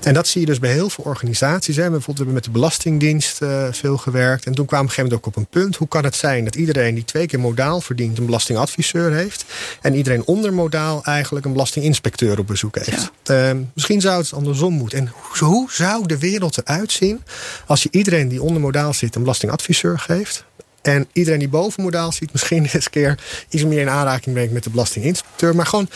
[0.03, 1.77] En dat zie je dus bij heel veel organisaties.
[1.77, 1.83] Hè.
[1.83, 4.47] Bijvoorbeeld hebben we met de Belastingdienst uh, veel gewerkt.
[4.47, 5.77] En toen kwam op een gegeven moment ook op een punt.
[5.77, 9.45] Hoe kan het zijn dat iedereen die twee keer modaal verdient een belastingadviseur heeft.
[9.81, 13.11] En iedereen onder modaal eigenlijk een belastinginspecteur op bezoek heeft.
[13.25, 13.51] Ja.
[13.51, 14.99] Uh, misschien zou het andersom moeten.
[14.99, 17.23] En hoe, hoe zou de wereld eruit zien
[17.67, 20.45] als je iedereen die onder modaal zit een belastingadviseur geeft?
[20.83, 24.53] En iedereen die boven modaal ziet, misschien eens een keer iets meer in aanraking brengt
[24.53, 25.55] met de belastinginspecteur.
[25.55, 25.89] Maar gewoon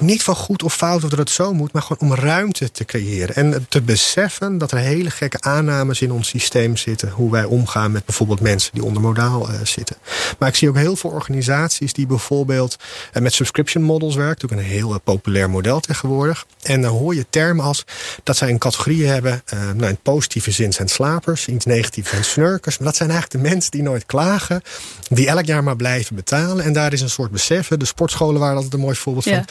[0.00, 2.84] niet van goed of fout of dat het zo moet, maar gewoon om ruimte te
[2.84, 3.34] creëren.
[3.34, 7.10] En te beseffen dat er hele gekke aannames in ons systeem zitten.
[7.10, 9.96] Hoe wij omgaan met bijvoorbeeld mensen die onder modaal uh, zitten.
[10.38, 12.76] Maar ik zie ook heel veel organisaties die bijvoorbeeld
[13.14, 14.50] uh, met subscription models werken.
[14.50, 16.46] Ook een heel uh, populair model tegenwoordig.
[16.62, 17.84] En dan hoor je termen als
[18.22, 19.42] dat zij een categorie hebben.
[19.74, 22.78] nou, in positieve zin zijn slapers, iets negatief zijn snurkers.
[22.78, 24.62] Maar dat zijn eigenlijk de mensen die nooit klagen.
[25.08, 26.64] Die elk jaar maar blijven betalen.
[26.64, 27.78] En daar is een soort beseffen.
[27.78, 29.44] De sportscholen waren altijd een mooi voorbeeld van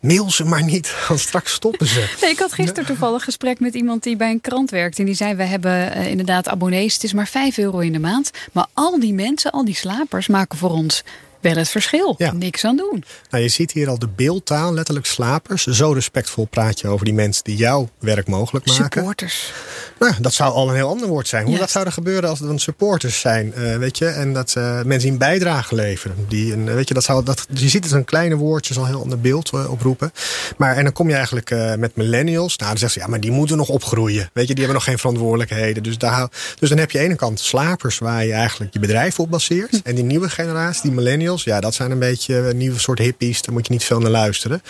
[0.00, 2.16] mail ze maar niet, want straks stoppen ze.
[2.20, 4.98] Nee, ik had gisteren toevallig gesprek met iemand die bij een krant werkt.
[4.98, 6.94] En die zei, we hebben uh, inderdaad abonnees.
[6.94, 8.30] Het is maar 5 euro in de maand.
[8.52, 11.02] Maar al die mensen, al die slapers maken voor ons
[11.46, 12.14] wel het verschil.
[12.18, 12.32] Ja.
[12.32, 13.04] Niks aan doen.
[13.30, 15.66] Nou, je ziet hier al de beeldtaal, letterlijk slapers.
[15.66, 18.84] Zo respectvol praat je over die mensen die jouw werk mogelijk maken.
[18.92, 19.52] Supporters.
[19.98, 21.46] Nou, dat zou al een heel ander woord zijn.
[21.46, 24.54] Hoe dat zou er gebeuren als er dan supporters zijn, uh, weet je, en dat
[24.58, 26.16] uh, mensen een bijdrage leveren.
[26.28, 28.88] Die een, weet je, dat zou, dat, je ziet het een kleine woordje, zal een
[28.88, 30.12] heel ander beeld uh, oproepen.
[30.56, 32.56] Maar en dan kom je eigenlijk met millennials.
[32.56, 34.30] Nou, dan zeggen ze ja, maar die moeten nog opgroeien.
[34.32, 35.82] Weet je, die hebben nog geen verantwoordelijkheden.
[35.82, 36.28] Dus, daar,
[36.58, 39.30] dus dan heb je aan de ene kant slapers waar je eigenlijk je bedrijf op
[39.30, 39.70] baseert.
[39.70, 39.76] Hm.
[39.84, 43.42] En die nieuwe generatie, die millennials, ja, dat zijn een beetje een nieuwe soort hippies.
[43.42, 44.62] Daar moet je niet veel naar luisteren.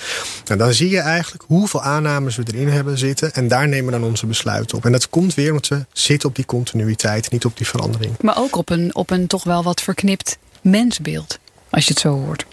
[0.45, 3.35] Nou, dan zie je eigenlijk hoeveel aannames we erin hebben zitten.
[3.35, 4.85] En daar nemen we dan onze besluiten op.
[4.85, 8.15] En dat komt weer omdat we zitten op die continuïteit, niet op die verandering.
[8.21, 11.39] Maar ook op een, op een toch wel wat verknipt mensbeeld,
[11.71, 12.47] als je het zo hoort.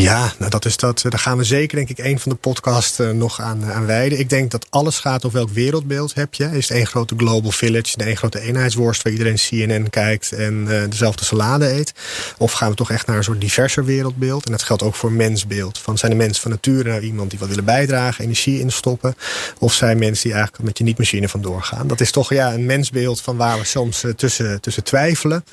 [0.00, 1.04] Ja, nou dat is dat.
[1.08, 3.86] Daar gaan we zeker, denk ik, een van de podcasts uh, nog aan, uh, aan
[3.86, 4.18] wijden.
[4.18, 6.44] Ik denk dat alles gaat over welk wereldbeeld heb je.
[6.44, 10.66] Is het één grote global village, de één grote eenheidsworst waar iedereen CNN kijkt en
[10.68, 11.92] uh, dezelfde salade eet?
[12.36, 14.46] Of gaan we toch echt naar een soort diverser wereldbeeld?
[14.46, 15.78] En dat geldt ook voor mensbeeld.
[15.78, 19.16] Van zijn de mensen van nature nou iemand die wat willen bijdragen, energie instoppen?
[19.58, 21.86] Of zijn mensen die eigenlijk met je niet-machine vandoor gaan?
[21.86, 25.44] Dat is toch ja, een mensbeeld van waar we soms tussen, tussen twijfelen.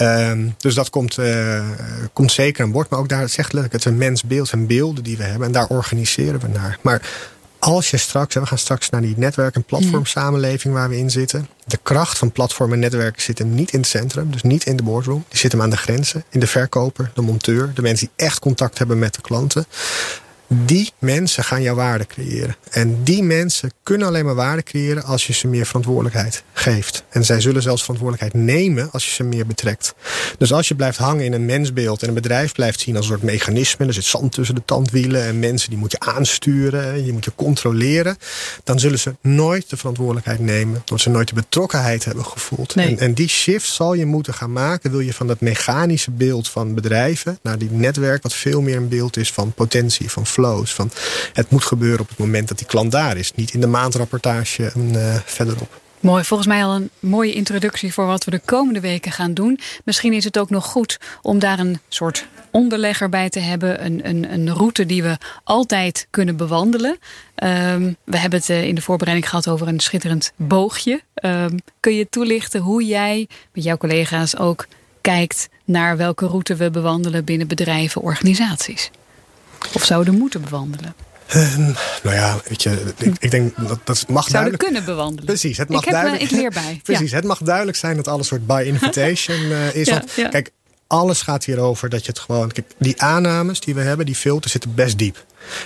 [0.00, 1.64] Um, dus dat komt, uh,
[2.12, 2.90] komt zeker aan boord.
[2.90, 5.46] Maar ook daar zegt letterlijk, het is een mensbeeld en beelden die we hebben.
[5.46, 6.78] En daar organiseren we naar.
[6.80, 7.02] Maar
[7.58, 11.48] als je straks, we gaan straks naar die netwerk- en platformsamenleving waar we in zitten.
[11.66, 14.76] De kracht van platform en netwerken zit hem niet in het centrum, dus niet in
[14.76, 15.24] de boardroom.
[15.28, 18.38] Die zit hem aan de grenzen, in de verkoper, de monteur, de mensen die echt
[18.38, 19.66] contact hebben met de klanten.
[20.46, 22.56] Die mensen gaan jouw waarde creëren.
[22.70, 27.04] En die mensen kunnen alleen maar waarde creëren als je ze meer verantwoordelijkheid geeft.
[27.08, 29.94] En zij zullen zelfs verantwoordelijkheid nemen als je ze meer betrekt.
[30.38, 33.10] Dus als je blijft hangen in een mensbeeld en een bedrijf blijft zien als een
[33.10, 37.12] soort mechanisme, er zit zand tussen de tandwielen en mensen die moet je aansturen, je
[37.12, 38.16] moet je controleren,
[38.64, 42.72] dan zullen ze nooit de verantwoordelijkheid nemen, omdat ze nooit de betrokkenheid hebben gevoeld.
[42.72, 46.48] En, en die shift zal je moeten gaan maken, wil je van dat mechanische beeld
[46.48, 50.26] van bedrijven naar die netwerk, wat veel meer een beeld is van potentie, van
[50.74, 50.90] Van
[51.32, 54.70] het moet gebeuren op het moment dat die klant daar is, niet in de maandrapportage
[54.74, 55.82] en, uh, verderop.
[56.04, 59.58] Mooi, volgens mij al een mooie introductie voor wat we de komende weken gaan doen.
[59.84, 63.84] Misschien is het ook nog goed om daar een soort onderlegger bij te hebben.
[63.84, 66.90] Een, een, een route die we altijd kunnen bewandelen.
[66.90, 71.02] Um, we hebben het eh, in de voorbereiding gehad over een schitterend boogje.
[71.24, 74.66] Um, kun je toelichten hoe jij met jouw collega's ook
[75.00, 78.90] kijkt naar welke route we bewandelen binnen bedrijven, organisaties?
[79.72, 80.94] Of zouden moeten bewandelen?
[81.36, 81.56] Uh,
[82.02, 84.62] nou ja, weet je, ik, ik denk dat dat mag Zouden duidelijk...
[84.62, 85.24] kunnen bewandelen.
[85.24, 86.22] Precies, het mag ik heb duidelijk...
[86.22, 86.80] ik leer bij.
[86.82, 89.86] Precies, het mag duidelijk zijn dat alles soort by invitation uh, is.
[89.86, 90.28] Ja, want, ja.
[90.28, 90.50] Kijk,
[90.86, 92.52] alles gaat hierover dat je het gewoon...
[92.52, 95.24] Kijk, die aannames die we hebben, die filters zitten best diep.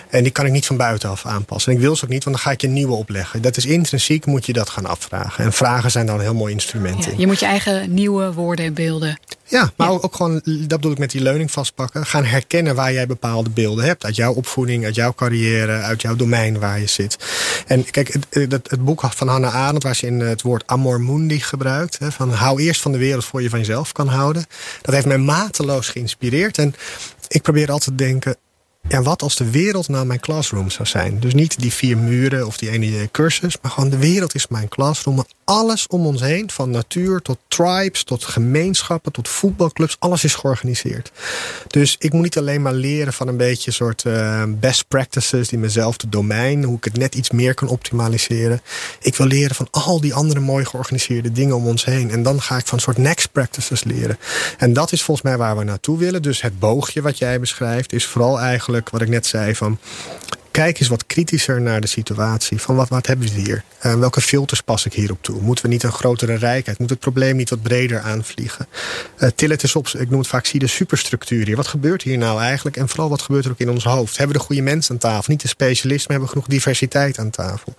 [0.08, 1.72] En die kan ik niet van buitenaf aanpassen.
[1.72, 3.42] En ik wil ze ook niet, want dan ga ik je nieuwe opleggen.
[3.42, 5.44] Dat is intrinsiek, moet je dat gaan afvragen.
[5.44, 7.18] En vragen zijn daar een heel mooi instrument Ja, in.
[7.18, 9.18] je moet je eigen nieuwe woorden en beelden.
[9.44, 9.92] Ja, maar Ja.
[9.92, 12.06] Ook, ook gewoon, dat bedoel ik met die leuning vastpakken.
[12.06, 14.04] Gaan herkennen waar jij bepaalde beelden hebt.
[14.04, 17.16] Uit jouw opvoeding, uit jouw carrière, uit jouw domein waar je zit.
[17.66, 21.00] En kijk, het, het, het boek van Hannah Arendt, waar ze in het woord amor
[21.00, 21.98] mundi gebruikt.
[21.98, 24.46] Hè, van hou eerst van de wereld voor je van jezelf kan houden.
[24.82, 26.58] Dat heeft mij mateloos geïnspireerd.
[26.58, 26.74] En
[27.28, 28.36] ik probeer altijd te denken,
[28.88, 31.20] ja, wat als de wereld nou mijn classroom zou zijn?
[31.20, 34.68] Dus niet die vier muren of die ene cursus, maar gewoon de wereld is mijn
[34.68, 35.24] classroom.
[35.44, 41.12] Alles om ons heen, van natuur tot tribes, tot gemeenschappen, tot voetbalclubs, alles is georganiseerd.
[41.66, 45.58] Dus ik moet niet alleen maar leren van een beetje soort uh, best practices die
[45.58, 48.60] mezelfde domein, hoe ik het net iets meer kan optimaliseren.
[49.00, 52.10] Ik wil leren van al die andere mooi georganiseerde dingen om ons heen.
[52.10, 54.18] En dan ga ik van soort next practices leren.
[54.58, 56.22] En dat is volgens mij waar we naartoe willen.
[56.22, 59.78] Dus het boogje wat jij beschrijft is vooral eigenlijk wat ik net zei van
[60.50, 62.60] kijk eens wat kritischer naar de situatie.
[62.60, 63.64] Van wat, wat hebben we hier?
[63.86, 65.40] Uh, welke filters pas ik hierop toe?
[65.40, 66.78] Moeten we niet een grotere rijkheid?
[66.78, 68.66] Moet het probleem niet wat breder aanvliegen?
[69.18, 71.56] Uh, til het eens op, ik noem het vaak, zie de superstructuur hier.
[71.56, 72.76] Wat gebeurt hier nou eigenlijk?
[72.76, 74.16] En vooral wat gebeurt er ook in ons hoofd?
[74.16, 75.32] Hebben we de goede mensen aan tafel?
[75.32, 77.74] Niet de specialisten, maar hebben we genoeg diversiteit aan tafel?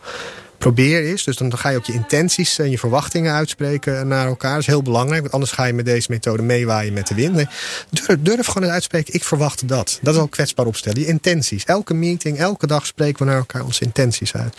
[0.60, 1.24] Probeer is.
[1.24, 4.52] Dus dan ga je ook je intenties en je verwachtingen uitspreken naar elkaar.
[4.52, 7.46] Dat is heel belangrijk, want anders ga je met deze methode meewaaien met de wind.
[7.90, 10.00] Durf, durf gewoon eens uitspreken, ik verwacht dat.
[10.02, 11.00] Dat is al kwetsbaar opstellen.
[11.00, 11.64] Je intenties.
[11.64, 14.58] Elke meeting, elke dag spreken we naar elkaar onze intenties uit.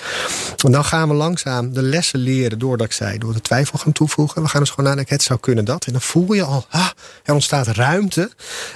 [0.64, 3.92] En dan gaan we langzaam de lessen leren doordat ik zei, door de twijfel gaan
[3.92, 4.42] toevoegen.
[4.42, 5.84] We gaan dus gewoon nadenken, het zou kunnen dat.
[5.84, 6.88] En dan voel je al, ah,
[7.24, 8.20] er ontstaat ruimte.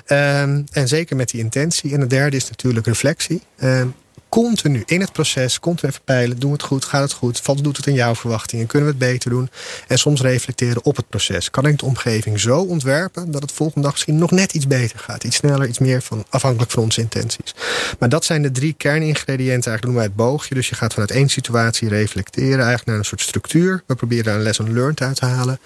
[0.06, 1.92] Um, en zeker met die intentie.
[1.92, 3.42] En de derde is natuurlijk reflectie.
[3.62, 3.94] Um,
[4.34, 6.38] continu in het proces, continu even peilen.
[6.38, 6.84] Doen we het goed?
[6.84, 7.64] Gaat het goed?
[7.64, 8.66] Doet het in jouw verwachtingen?
[8.66, 9.50] Kunnen we het beter doen?
[9.88, 11.50] En soms reflecteren op het proces.
[11.50, 14.98] Kan ik de omgeving zo ontwerpen dat het volgende dag misschien nog net iets beter
[14.98, 15.24] gaat?
[15.24, 17.54] Iets sneller, iets meer van, afhankelijk van onze intenties.
[17.98, 19.70] Maar dat zijn de drie kerningrediënten.
[19.70, 20.54] Eigenlijk noemen wij het boogje.
[20.54, 23.82] Dus je gaat vanuit één situatie reflecteren, eigenlijk naar een soort structuur.
[23.86, 25.58] We proberen daar een lesson learned uit te halen.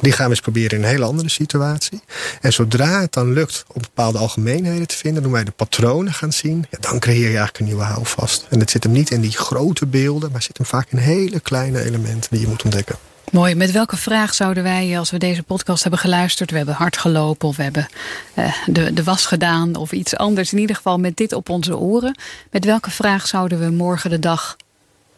[0.00, 2.02] Die gaan we eens proberen in een hele andere situatie.
[2.40, 6.32] En zodra het dan lukt om bepaalde algemeenheden te vinden, doen wij de patronen gaan
[6.32, 6.66] zien.
[6.70, 8.03] Ja, dan creëer je eigenlijk een nieuwe houding.
[8.06, 8.46] Vast.
[8.50, 11.40] En het zit hem niet in die grote beelden, maar zit hem vaak in hele
[11.40, 12.96] kleine elementen die je moet ontdekken.
[13.30, 13.54] Mooi.
[13.54, 17.48] Met welke vraag zouden wij, als we deze podcast hebben geluisterd, we hebben hard gelopen
[17.48, 17.88] of we hebben
[18.34, 21.76] uh, de, de was gedaan of iets anders, in ieder geval met dit op onze
[21.76, 22.18] oren,
[22.50, 24.56] met welke vraag zouden we morgen de dag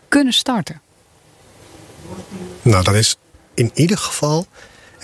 [0.09, 0.81] kunnen starten?
[2.63, 3.17] Nou, dat is
[3.55, 4.47] in ieder geval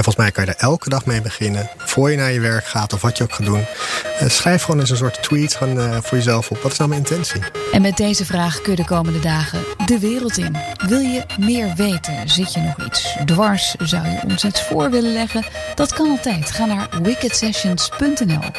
[0.02, 1.70] en volgens mij kan je er elke dag mee beginnen.
[1.76, 3.64] Voor je naar je werk gaat of wat je ook gaat doen.
[4.22, 6.62] Uh, schrijf gewoon eens een soort tweet gewoon, uh, voor jezelf op.
[6.62, 7.40] Wat is nou mijn intentie?
[7.72, 10.56] En met deze vraag kun je de komende dagen de wereld in.
[10.86, 12.28] Wil je meer weten?
[12.28, 13.74] Zit je nog iets dwars?
[13.78, 15.44] Zou je ons iets voor willen leggen?
[15.74, 16.50] Dat kan altijd.
[16.50, 18.50] Ga naar wickedsessions.nl.